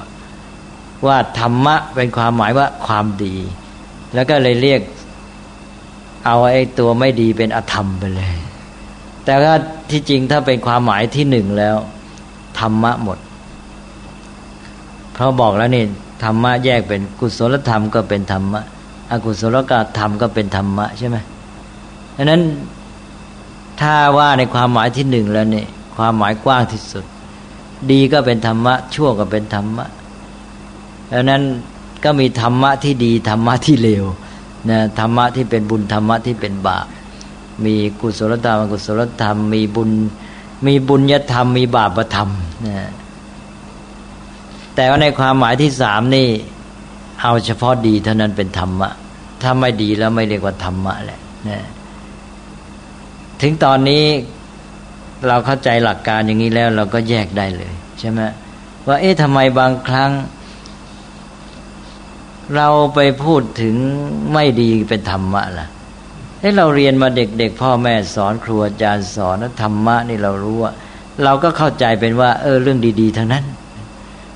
[1.07, 3.35] ว่าธรรมะเป็นความหมายว่าความดี
[4.13, 4.81] แล้วก็เลยเรียก
[6.25, 8.35] เอาไอ้ตัวไม่ดีเป็นอธรรมไปเลย
[9.25, 9.53] แต่ว่า
[9.91, 11.77] ที่จริงถ้าเป็นความหมายที่หนึ่งแล้ว
[12.59, 13.17] ธรรมะหมด
[15.13, 15.83] เพราะบอกแล้วนี่
[16.23, 18.61] ธรรมะแยกเป็นกุศลธรรมก็เป็นธรรมะ
[19.11, 21.17] อกุศลกธรรมก็เป็นธรรมะใช่ไหม
[22.15, 22.41] ดังนั้น
[23.79, 27.05] ถ้าว่าในความหมายที่หนึ่งแล้วเนี่ยความหมายกว้างที่สุด
[27.91, 29.85] ดีก็เป็นธรรมะ ชั่วก็เป็นธรรมะ
[31.11, 31.41] ดังนั้น
[32.03, 34.05] ก็มีธรรมะที่ดีธรรมะที่เลว
[34.69, 36.85] นะธรรมะที่เป็นบุญธรรมะที่เป็นบาป
[37.65, 39.91] มีกุศลธรรมกุศลธรรม มีบุญ
[40.65, 42.29] มีบุญยธรรม มีบาปธรรม
[42.67, 42.89] นะ
[44.75, 46.27] แต่ว่าในความหมายที่สามนี่
[47.21, 48.89] เอาเฉพาะดีเท่านั้นเป็นธรรมะ
[49.41, 51.59] ถ้าไม่ดีแล้วไม่เรียกว่าธรรมะแหละนะ
[53.41, 54.03] ถึงตอนนี้
[55.27, 58.21] เราเข้าใจหลักการอย่างนี้แล้ว เราก็แยกได้เลย ใช่ไหม
[58.87, 60.11] ว่า เอ๊ะทำไมบางครั้ง
[62.55, 63.75] เราไปพูดถึง
[64.33, 65.67] ไม่ดีเป็นธรรมะล่ะ
[66.39, 70.71] เอ้เราเรียนมาเด็ก ๆ พ่อแม่สอนครูอาจารย์สอนธรรมะนี่เรารู้ว่า
[71.23, 73.43] เราก็เข้าใจเป็นว่า เออ เรื่องดี ๆทั้งนั้น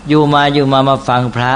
[0.08, 1.54] อยู่มาอยู่มามาฟังพระ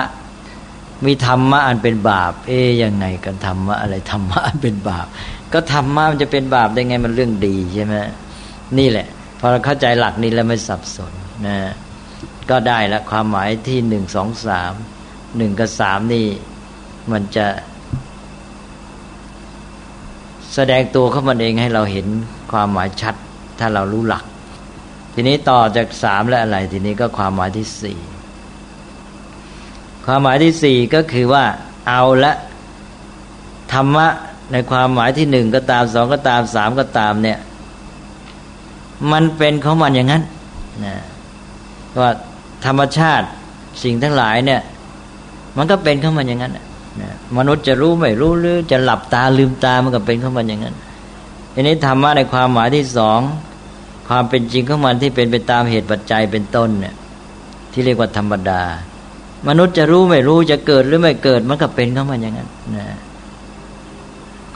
[1.05, 5.07] มีธรรมะอันเป็นบาป เอ๊ยังไงกันธรรมะอะไรธรรมะอันเป็นบาป
[5.53, 7.95] ก็ธรรมะมันจะเป็นบาปได้ไงมันเรื่องดีใช่ไหม
[8.77, 9.07] นี่แหละ
[9.39, 11.13] พอเราเข้าใจหลักนี้แล้วไม่สับสน
[11.45, 11.57] นะ
[12.49, 14.73] ก็ได้ละความหมายที่หนึ่งสองสาม
[15.37, 16.25] หนึ่งกับสามนี่
[17.11, 17.47] มันจะ
[20.53, 22.07] แสดงตัวเข้ามันเองให้เราเห็น
[22.51, 23.15] ความหมายชัด
[23.59, 24.23] ถ้าเรารู้หลัก
[25.13, 27.99] ทีนี้ต่อจากสามและอะไร ทีนี้ก็ความหมายที่สี่
[30.09, 31.43] ความหมายที่สี่ก็คือว่า
[31.87, 32.33] เอาละ
[33.73, 34.07] ธรรมะ
[34.51, 37.37] ในความหมายที่หนึ่งก็ตามสองก็ตามสามก็ตามเนี่ย
[39.11, 40.23] มันเป็นของมันอย่างนั้น
[40.85, 40.95] นะ
[41.99, 42.11] ว่า
[42.65, 43.27] ธรรมชาติ
[43.83, 44.61] สิ่งทั้งหลายเนี่ย
[45.57, 46.53] มันก็เป็นของมันอย่างนั้น
[47.01, 50.75] นะมนุษย์จะรู้ไม่รู้หรือจะหลับตาลืมตามันก็เป็นของมันอย่างนั้น
[51.53, 53.19] อันนี้ธรรมะในความหมายที่สอง
[54.07, 56.95] ความเป็นจริงของมันที่เป็นไปตามเหตุปัจจัยเป็นต้นเนี่ย
[57.71, 58.61] ที่เรียกว่าธรรมดา
[59.47, 62.87] มนุษย์จะรู้ไม่รู้จะเกิดหรือไม่เกิดมันก็เป็นเของมันอย่างนั้นนะ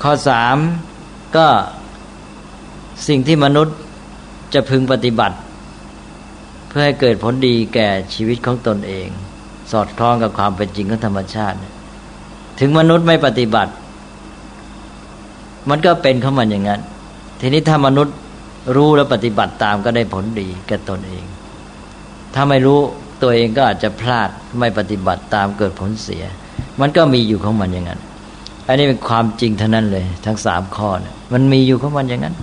[0.01, 0.57] ข้อสาม
[1.35, 1.47] ก็
[3.07, 3.77] สิ่งที่มนุษย์
[4.53, 5.37] จะพึงปฏิบัติ
[6.69, 9.07] เพื่อให้เกิดผลดีแก่ชีวิตของตนเอง
[9.71, 11.57] สอดคล้องกับความเป็นจริงของธรรมชาติ
[12.59, 13.71] ถึงมนุษย์ไม่ปฏิบัติ
[15.69, 16.81] มันก็เป็นเของมันอย่างนั้น
[17.39, 18.15] ทีนี้ถ้ามนุษย์
[18.75, 21.23] รู้และปฏิบัติตามก็ได้ผลดีแก่ตนเอง
[22.33, 22.79] ถ้าไม่รู้
[23.21, 24.29] ตัวเองก็อาจจะพลาด
[24.59, 26.23] ไม่ปฏิบัติตามเกิดผลเสีย
[26.81, 27.99] มันก็มีอยู่ของมันอย่างนั้น
[28.67, 32.35] อันนี้เป็นความจริงเท่านั้นเลย ทั้งสามข้อเนี่ยมันมีอยู่ของมันอย่างนั้น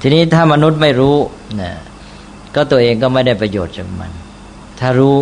[0.00, 1.16] ทีนี้ถ้ามนุษย์ไม่รู้
[1.60, 1.70] นะ
[2.54, 4.10] ก็ตัวเองก็ไม่ได้ประโยชน์จากมัน
[4.80, 5.16] ถ้ารู้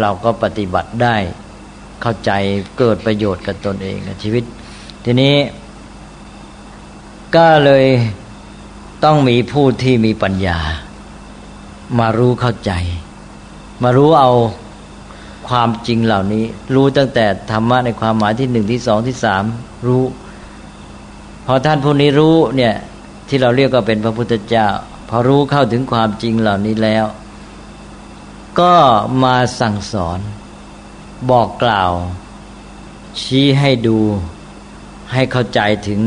[0.00, 1.16] เราก็ปฏิบัติได้
[2.02, 2.30] เข้าใจ
[2.78, 4.44] เกิดประโยชน์กับตนเองกับชีวิต
[5.04, 5.34] ทีนี้
[7.36, 7.86] ก็เลย
[9.04, 10.58] ต้องมีผู้ที่มีปัญญา
[11.98, 12.72] มารู้เข้าใจ
[13.82, 14.32] มารู้เอา
[15.48, 19.44] ความจริงเหล่านี้ รู้ตั้งแต่ธรรมะในความหมายที่หนึ่งที่สองที่สาม
[19.86, 20.04] รู้
[21.46, 22.74] พอท่านผู้นี้รู้เนี่ย
[23.28, 24.68] ที่เราเรียกก็เป็นพระพุทธเจ้า
[25.08, 27.04] พอรู้เข้าถึงความจริงเหล่านี้แล้ว
[28.60, 28.74] ก็
[29.24, 30.18] มาสั่งสอน
[31.30, 31.92] บอกกล่าว
[33.20, 33.98] ชี้ให้ดู
[35.12, 36.00] ให้เข้าใจถึง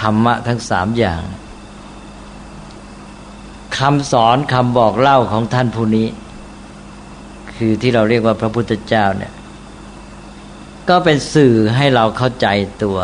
[0.00, 1.22] ธรรมะทั้งสามอย่าง
[3.78, 6.06] คำสอนคำบอกเล่าของท่านผู้นี้
[7.58, 9.32] คือที่เราเรียกว่าพระพุทธเจ้าเนี่ย
[10.88, 12.46] ก็เป็นสื่อให้เราเข้าใจ
[12.84, 12.98] ตัว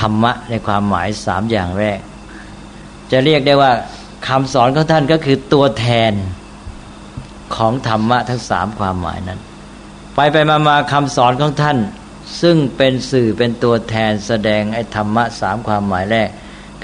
[0.00, 1.98] ธรรมะในความหมายสามอย่างแรก
[3.12, 3.72] จะเรียกได้ว่า
[4.28, 6.12] คำสอนของท่านก็คือตัวแทน
[7.56, 9.40] ของธรรมะทั้งสามความหมายนั้น
[10.14, 11.78] ไปไปมามาคำสอนของท่าน
[12.42, 16.28] ซึ่งเป็นสื่อเป็นตัวแทนแสดงไอ้ธรรมะสามความหมายแรก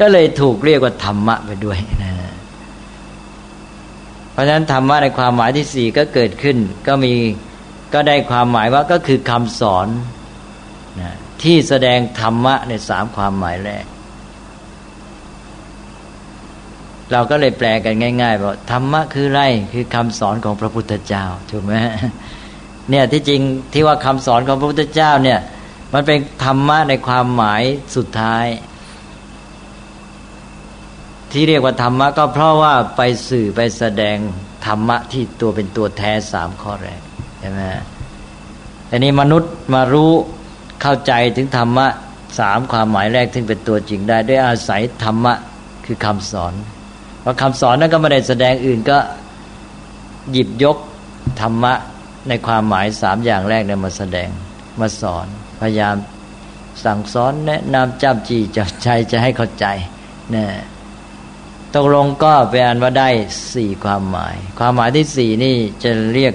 [0.00, 2.12] ก็เลยถูกเรียกว่าธรรมะไปด้วยนะ
[4.40, 7.14] ราะฉะนั้นธรรมะในความหมายที่สี่ก็เกิดขึ้น ก็มี
[7.94, 9.88] ก็ได้ความหมายว่าก็คือคำสอน
[11.00, 13.84] นะที่แสดงธรรมะในสามความหมายแรก
[17.12, 19.40] เราก็เลยแปลกันง่ายๆว่าธรรมะคือไร
[19.74, 21.72] คือคำสอนของพระพุทธเจ้าถูกไหม
[22.90, 23.40] เนี่ยที่จริง
[23.72, 25.38] ที่ว่าคำสอนของพระพุทธเจ้าเนี่ย
[25.94, 27.62] มันเป็นธรรมะในความหมาย
[27.96, 28.44] สุดท้าย
[31.32, 34.16] ที่เรียกว่าธรรมะก็เพราะว่าไปสื่อไปแสดง
[34.66, 37.00] ธรรมะที่ตัวเป็นตัวแท้สามข้อแรก
[37.40, 37.60] ใช่ไหม
[38.90, 40.12] อันนี้มนุษย์มารู้
[40.82, 41.86] เข้าใจถึงธรรมะ
[42.38, 45.34] สามความหมายแรกซึ่งเป็นตัวจริงได้ด้วยอาศัยธรรมะ
[45.86, 46.54] คือคำสอน
[47.20, 48.98] เพราะคำสอนนั้นก็ไม่ได้แสดงอื่นก็
[50.32, 50.76] หยิบยก
[51.40, 51.72] ธรรมะ
[52.28, 54.28] ในความหมายสามอย่างแรกเนี่ยมาแสดง
[54.80, 55.26] มาสอน
[55.60, 55.96] พยายาม
[56.84, 59.66] สั่งสอนแนะนำจับจีจับใจจะให้เข้าใจ
[60.30, 60.50] เนี่ย
[61.74, 63.08] ตกลงก็เป็นอันว่าได้
[63.54, 66.34] สี่ความหมาย ความหมายที่สี่นี่จะเรียก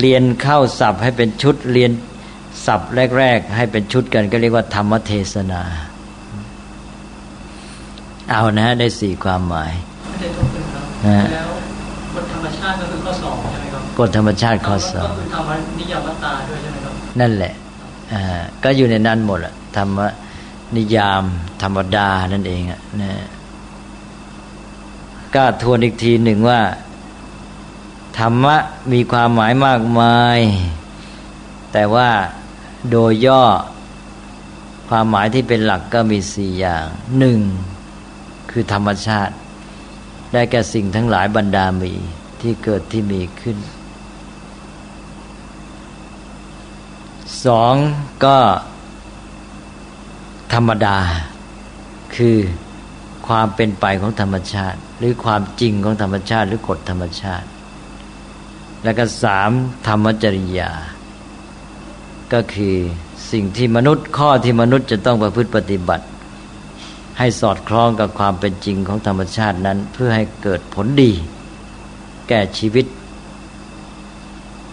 [0.00, 1.90] เรียนเข้าศัพท์ให้เป็นชุดเรียน
[2.66, 5.62] ศัพท์แรก ๆ ให้เป็นชุดกันก็เรียกว่าธรรมเทศนา
[8.30, 9.72] เอานะ ได้สี่ความหมาย
[10.08, 10.84] ไม่ได้ทุกคนครับ
[11.32, 11.48] แล้ว
[12.14, 17.52] กฎธรรมชาติก็คือข้อสองใช่ไหมครับกฎธรรมชาติข้อสองก็คือธรรมนิยามตาด้วยใช่ไหมครับนั่นแหละ
[18.12, 18.22] อ่า
[18.64, 19.98] ก็อยู่ในนั้นหมดอะธรรม
[20.76, 21.22] นิยาม
[21.62, 23.10] ธรรมดานั่นเองอะนะ
[25.34, 26.62] ก็ทวนอีกทีหนึ่งว่า
[28.18, 28.56] ธรรมะ
[28.92, 30.38] มีความหมายมากมาย
[31.72, 32.10] แต่ว่า
[32.90, 33.44] โดยย่อ
[34.88, 36.86] ความหมายที่เป็นหลักก็มีสี่อย่าง
[37.18, 37.38] หนึ่ง
[38.50, 39.34] คือธรรมชาติ
[40.32, 41.92] ได้แก่สิ่งทั้งหลายบรรดามี
[42.40, 43.58] ที่เกิดที่มีขึ้น
[47.44, 47.74] สอง
[48.24, 48.38] ก็
[50.54, 50.98] ธรรมดา
[52.16, 52.36] คือ
[53.28, 57.46] ความเป็นไปของธรรมชาติ หรือความจริงของธรรมชาติ หรือกฎธรรมชาติ
[58.84, 59.50] แล้วก็สาม
[59.86, 60.70] ธรรมจริยา
[62.32, 62.76] ก็คือ
[63.32, 66.06] สิ่งที่มนุษย์ข้อที่มนุษย์จะต้องประพฤติปฏิบัติ
[67.18, 71.12] ให้สอดคล้องกับความเป็นจริงของธรรมชาตินั้น เพื่อให้เกิดผลดี
[72.28, 72.86] แก่ชีวิต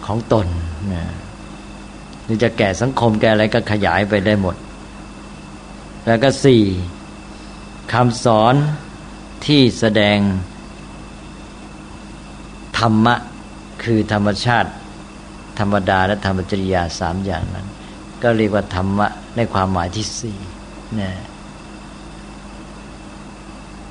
[0.06, 0.46] ของตน
[0.92, 1.04] นะ
[2.24, 4.56] หรือจะแก่สังคมแก่อะไรก็ขยายไปได้หมด
[6.06, 6.62] แล้วก็สี่
[7.92, 8.54] คำสอน
[9.46, 10.18] ที่แสดง
[12.78, 13.14] ธรรมะ
[13.82, 14.70] คือธรรมชาติ
[15.58, 17.66] ธรรมดาและธรรมจริยาสามอย่างนั้น
[18.22, 20.38] ก็เรียกว่าธรรมะในความหมายที่สี่
[21.00, 21.10] นะ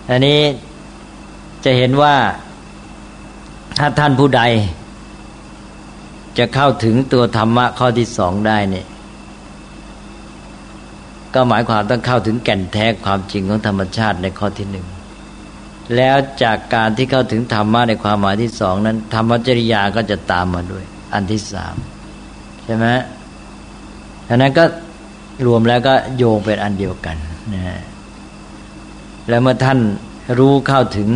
[0.10, 0.42] อันนี้
[1.64, 2.16] จะเห็นว่า
[3.80, 4.42] ถ้าท่านผู้ใด
[6.38, 8.86] จะเข้าถึงตัวธรรมะข้อที่สองได้เนี่ย
[11.36, 14.88] ก็หมายความต้องเข้าถึงแก่นแท้ความจริงของธรรมชาติในข้อที่หนึ่ง
[15.96, 21.76] แล้วจากการที่เข้าถึงธรรมะในความหมายที่สองนั้น ธรรมจริยาก็จะตามมาด้วย อันที่สาม
[22.66, 22.88] ใช่ไหม
[24.28, 24.64] ดังนั้นก็
[25.46, 27.18] รวมแล้วก็โยงเป็นอันเดียวกัน
[27.54, 27.80] นะ
[29.30, 29.80] แล้วเมื่อท่าน
[30.40, 31.10] รู้เข้าถึง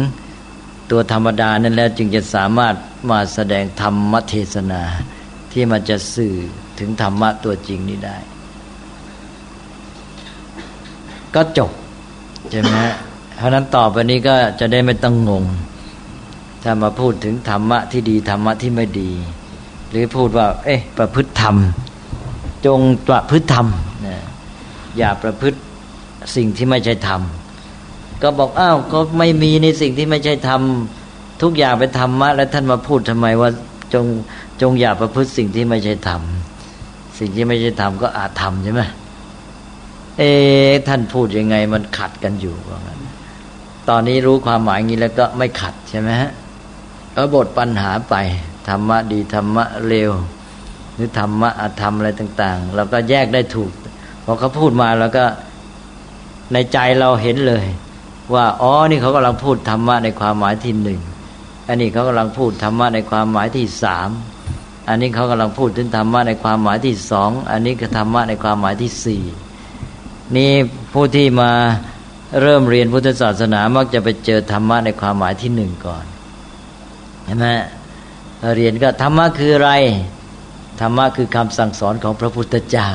[0.92, 2.76] ตัวธรรมดานั้นแล้วจึงจะสามารถ
[3.10, 4.82] มาแสดงธรรมเทศนา
[5.52, 6.36] ที่มันจะสื่อ
[6.80, 8.18] ถึงธรรมะตัวจริงนี้ได้
[11.38, 11.72] ก็จบ
[12.52, 12.76] ใช่ไหม
[13.36, 15.44] เพราะนั้นต่อไปนี้ก็จะได้ไม่ต้องงง
[16.64, 19.12] ถ้ามาพูดถึงธรรมะที่ดีธรรมะที่ไม่ดี
[19.90, 21.56] หรือพูดว่า เอ๊ะ ประพฤติธรรม
[22.66, 23.68] จงประพฤติธรรม
[24.06, 24.18] นะ
[24.98, 25.60] อย่าประพฤติ
[26.36, 27.22] สิ่งที่ไม่ใช่ธรรม
[28.22, 30.62] ก็บอกอ้าวก็ไม่มีในสิ่งที่ไม่ใช่ธรรม
[31.42, 33.50] ทุกอย่างเป็นธรรมะ แล้วท่านมาพูดทำไมว่า
[33.94, 34.06] จง
[34.62, 36.22] จงอย่าประพฤติสิ่งที่ไม่ใช่ธรรม
[37.20, 38.82] สิ่งที่ไม่ใช่ธรรมก็อาจทำใช่ไหม
[40.18, 40.32] เอ๊
[40.88, 43.00] ท่านพูดยังไงมันขัดกันอยู่ว่างั้น
[43.90, 46.32] ตอนนี้รู้ความหมายงี้แล้วก็ไม่ขัดใช่ไหมฮะ
[47.16, 48.16] ก็บทปัญหาไป
[48.68, 50.12] ธรรมะดีธรรมะเร็ว
[50.96, 53.72] หรือธรรมะอธรรมอะไรต่าง ๆ เราก็แยกได้ถูก
[54.24, 55.26] พอเขาพูดมาแล้วก็
[56.54, 57.66] ในใจเราเห็นเลย
[58.34, 61.02] ว่าอ๋อนี่เขากำลังพูดธรรมะในความหมายที่หนึ่ง
[61.68, 64.10] อันนี้เขากำลังพูดธรรมะในความหมายที่สาม
[64.90, 69.24] อันนี้เขากำลังพูดถึงธรรมะในความหมายที่สองอันนี้ก็ธรรมะในความหมายที่สี่
[70.36, 70.52] นี่
[70.94, 71.52] ผู้ที่มา
[72.42, 76.06] เริ่มเรียนพุทธศาสนามักจะไปเจอธรรมะในความหมายที่หนึ่งก่อน
[77.26, 77.48] เห็นไหม
[78.56, 79.72] เรียนก็ธรรมะคืออะไร
[80.82, 82.90] ธรรมะคือคำสั่งสอนของพระพุทธเจ้า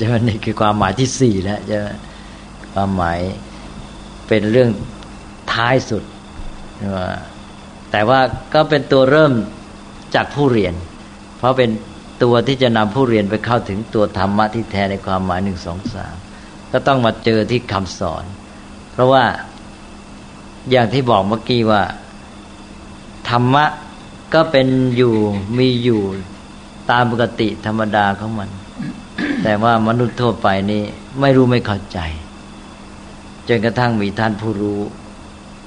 [0.00, 1.78] จะมันนี่คือความหมายที่สี่แล้วจะ
[2.74, 3.18] ความหมาย
[4.28, 4.70] เป็นเรื่อง
[5.52, 6.02] ท้ายสุด
[7.90, 8.20] แต่ว่า
[8.54, 9.32] ก็เป็นตัวเริ่ม
[10.14, 10.74] จากผู้เรียน
[11.38, 11.70] เพราะเป็น
[12.22, 16.14] ตัวที่จะนำผู้เรียนไปเข้าถึงตัวธรรมะที่แท้ในความหมายหนึ่งสองสาม
[16.72, 18.24] ก็ต้องมาเจอที่คำสอน
[18.92, 19.24] เพราะว่า
[20.70, 21.82] อย่างที่บอกเมื่อกี้ว่า
[23.28, 23.64] ธรรมะ
[24.34, 25.14] ก็เป็นอยู่
[25.58, 26.02] มีอยู่
[26.90, 28.50] ตามปกติธรรมดาของมัน
[29.42, 30.82] แต่ว่ามนุษย์ทั่วไปนี่
[31.20, 31.98] ไม่รู้ไม่เข้าใจ
[33.48, 34.80] จนกระทั่งมีท่านผู้รู้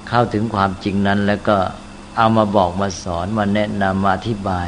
[0.09, 1.57] เข้าถึงความจริงนั้น แล้วก็
[2.17, 4.67] เอามาบอกมาสอนมาแนะนำมาอธิบาย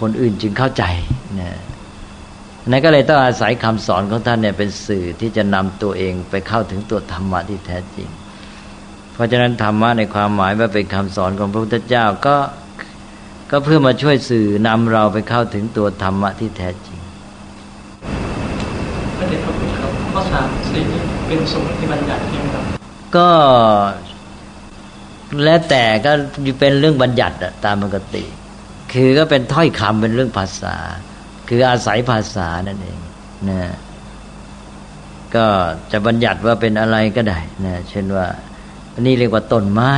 [0.00, 0.84] คนอื่นจึงเข้าใจ
[1.40, 1.50] นะ
[2.70, 8.08] นั่นก็เลยต้องอาศัยคำสอนของท่านเนี่ยเป็นสื่อที่จะนำตัวเองไปเข้าถึงตัวธรรมะที่แท้จริง
[9.12, 12.36] เพราะฉะนั้นธรรมะในความหมายว่าเป็นคำสอนของพระพุทธเจ้าก็
[13.50, 16.98] ก็เพื่อมาช่วยสื่อนำเราไปเข้าถึงตัวธรรมะที่แท้จริง
[19.18, 20.84] พระเดชพระคุณครับข้อสามสี่
[21.26, 22.64] เป็นสมมติบัญญัติใช่ไหมครับ
[23.16, 23.28] ก็
[25.44, 26.12] แล้วแต่ก็
[26.60, 28.24] เป็นเรื่องบัญญัติตามปกติ
[28.92, 30.76] คือก็เป็นถ้อยคำเป็นเรื่องภาษา
[31.54, 32.98] คืออาศัยภาษานั่นเอง
[33.48, 33.60] นะ
[35.34, 35.46] ก็
[35.92, 38.26] จะบัญญัติว่าเป็นอะไรก็ได้นะเช่นว่า
[38.94, 39.94] อันนี้เรียกว่าต้นไม้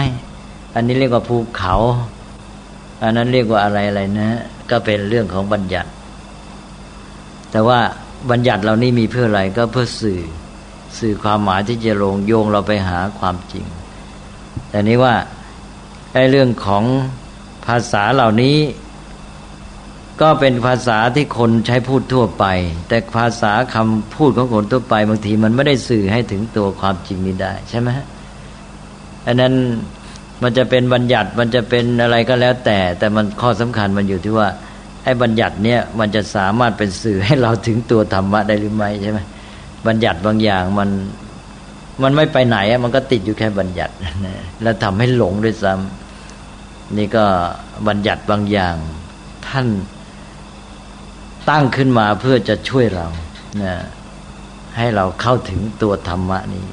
[0.75, 1.75] อันนี้เรียกว่าภูเขา
[3.03, 4.31] อันนั้นเรียกว่าอะไรอะไรนะ
[4.71, 5.91] ก็เป็นเรื่องของบัญญัติ
[7.51, 7.81] แต่ว่า
[8.31, 10.23] บัญญัติเหล่านี้มีเพื่ออะไรก็เพื่อสื่อ
[10.99, 13.67] สื่อความหมายที่จะลงโยงเราไปหาความจริง
[14.69, 15.15] แต่นี้ว่า
[16.13, 16.85] ไอ้เรื่องของ
[17.67, 18.57] ภาษาเหล่านี้
[20.21, 22.45] ก็เป็นภาษาที่คนใช้พูดทั่วไป
[22.89, 27.89] แต่ภาษาคำพูดของคนทั่วไปบางทีมันไม่ได้สื่อให้ถึงตัวความจริงนี้ได้ใช่ไหม
[29.27, 29.53] อันนั้น
[30.43, 34.49] มันจะเป็นบัญญัติมันจะเป็นอะไรก็แล้วแต่ แต่มันข้อสำคัญมันอยู่ที่ว่า
[35.05, 39.19] ไอ้บัญญัติเนี่ยมันจะสามารถเป็นสื่อให้เราถึงตัวธรรมะได้หรือไม่ใช่ไหม
[39.87, 40.91] บัญญัติบางอย่างมัน
[42.03, 43.95] มันไม่ไปไหนมันก็ติดอยู่แค่บัญญัติ
[44.63, 47.25] แล้วทำให้หลงด้วยซ้ำนี่ก็
[47.89, 48.75] บัญญัติบางอย่าง
[49.49, 49.67] ท่าน
[51.51, 53.07] ตั้งขึ้นมาเพื่อจะช่วยเรา
[53.63, 53.75] นะ
[54.77, 56.67] ให้เราเข้าถึงตัวธรรมะนี้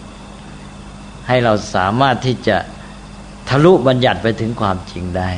[1.28, 2.58] ให้เราสามารถที่จะ
[3.50, 5.32] ทะลุบัญญัติไปถึงความจริงได้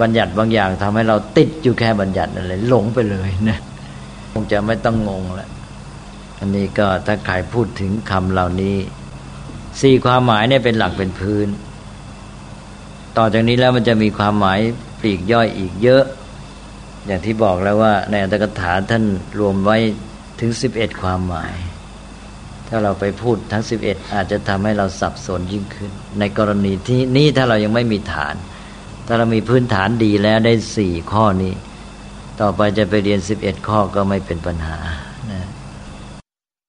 [0.00, 3.58] บัญญัติบางอย่างทำให้เราติดอยู่แค่บัญญัตินั่นเลยหลงไปเลยนะ
[4.32, 5.50] คงจะไม่ต้องงงแล้ว
[6.38, 8.76] อันนี้ก็ถ้าใครพูดถึงคำเหล่านี้
[9.80, 11.48] สี่ความหมายเนี่ยเป็นหลักเป็นพื้น
[13.16, 14.58] ต่อจากนี้แล้วมันจะมีความหมาย
[15.00, 16.04] ปลีกย่อยอีกเยอะ
[17.06, 19.04] อย่างที่บอกแล้วว่า ในอัตถกถาท่าน
[19.40, 19.76] รวมไว้
[20.40, 21.54] ถึงสิบเอ็ดความหมาย
[22.68, 28.34] ถ้าเราไปพูดทั้งสิบเอ็ดอาจจะทำให้เราสับสนยิ่งขึ้น ในกรณีที่นี้ถ้าเรายังไม่มีฐาน
[29.06, 31.54] ถ้าเรามีพื้นฐานดีแล้วได้สี่ข้อนี้
[32.40, 34.78] ต่อไปจะไปเรียนสิบเอ็ดข้อก็ไม่เป็นปัญหา
[35.30, 35.46] นะ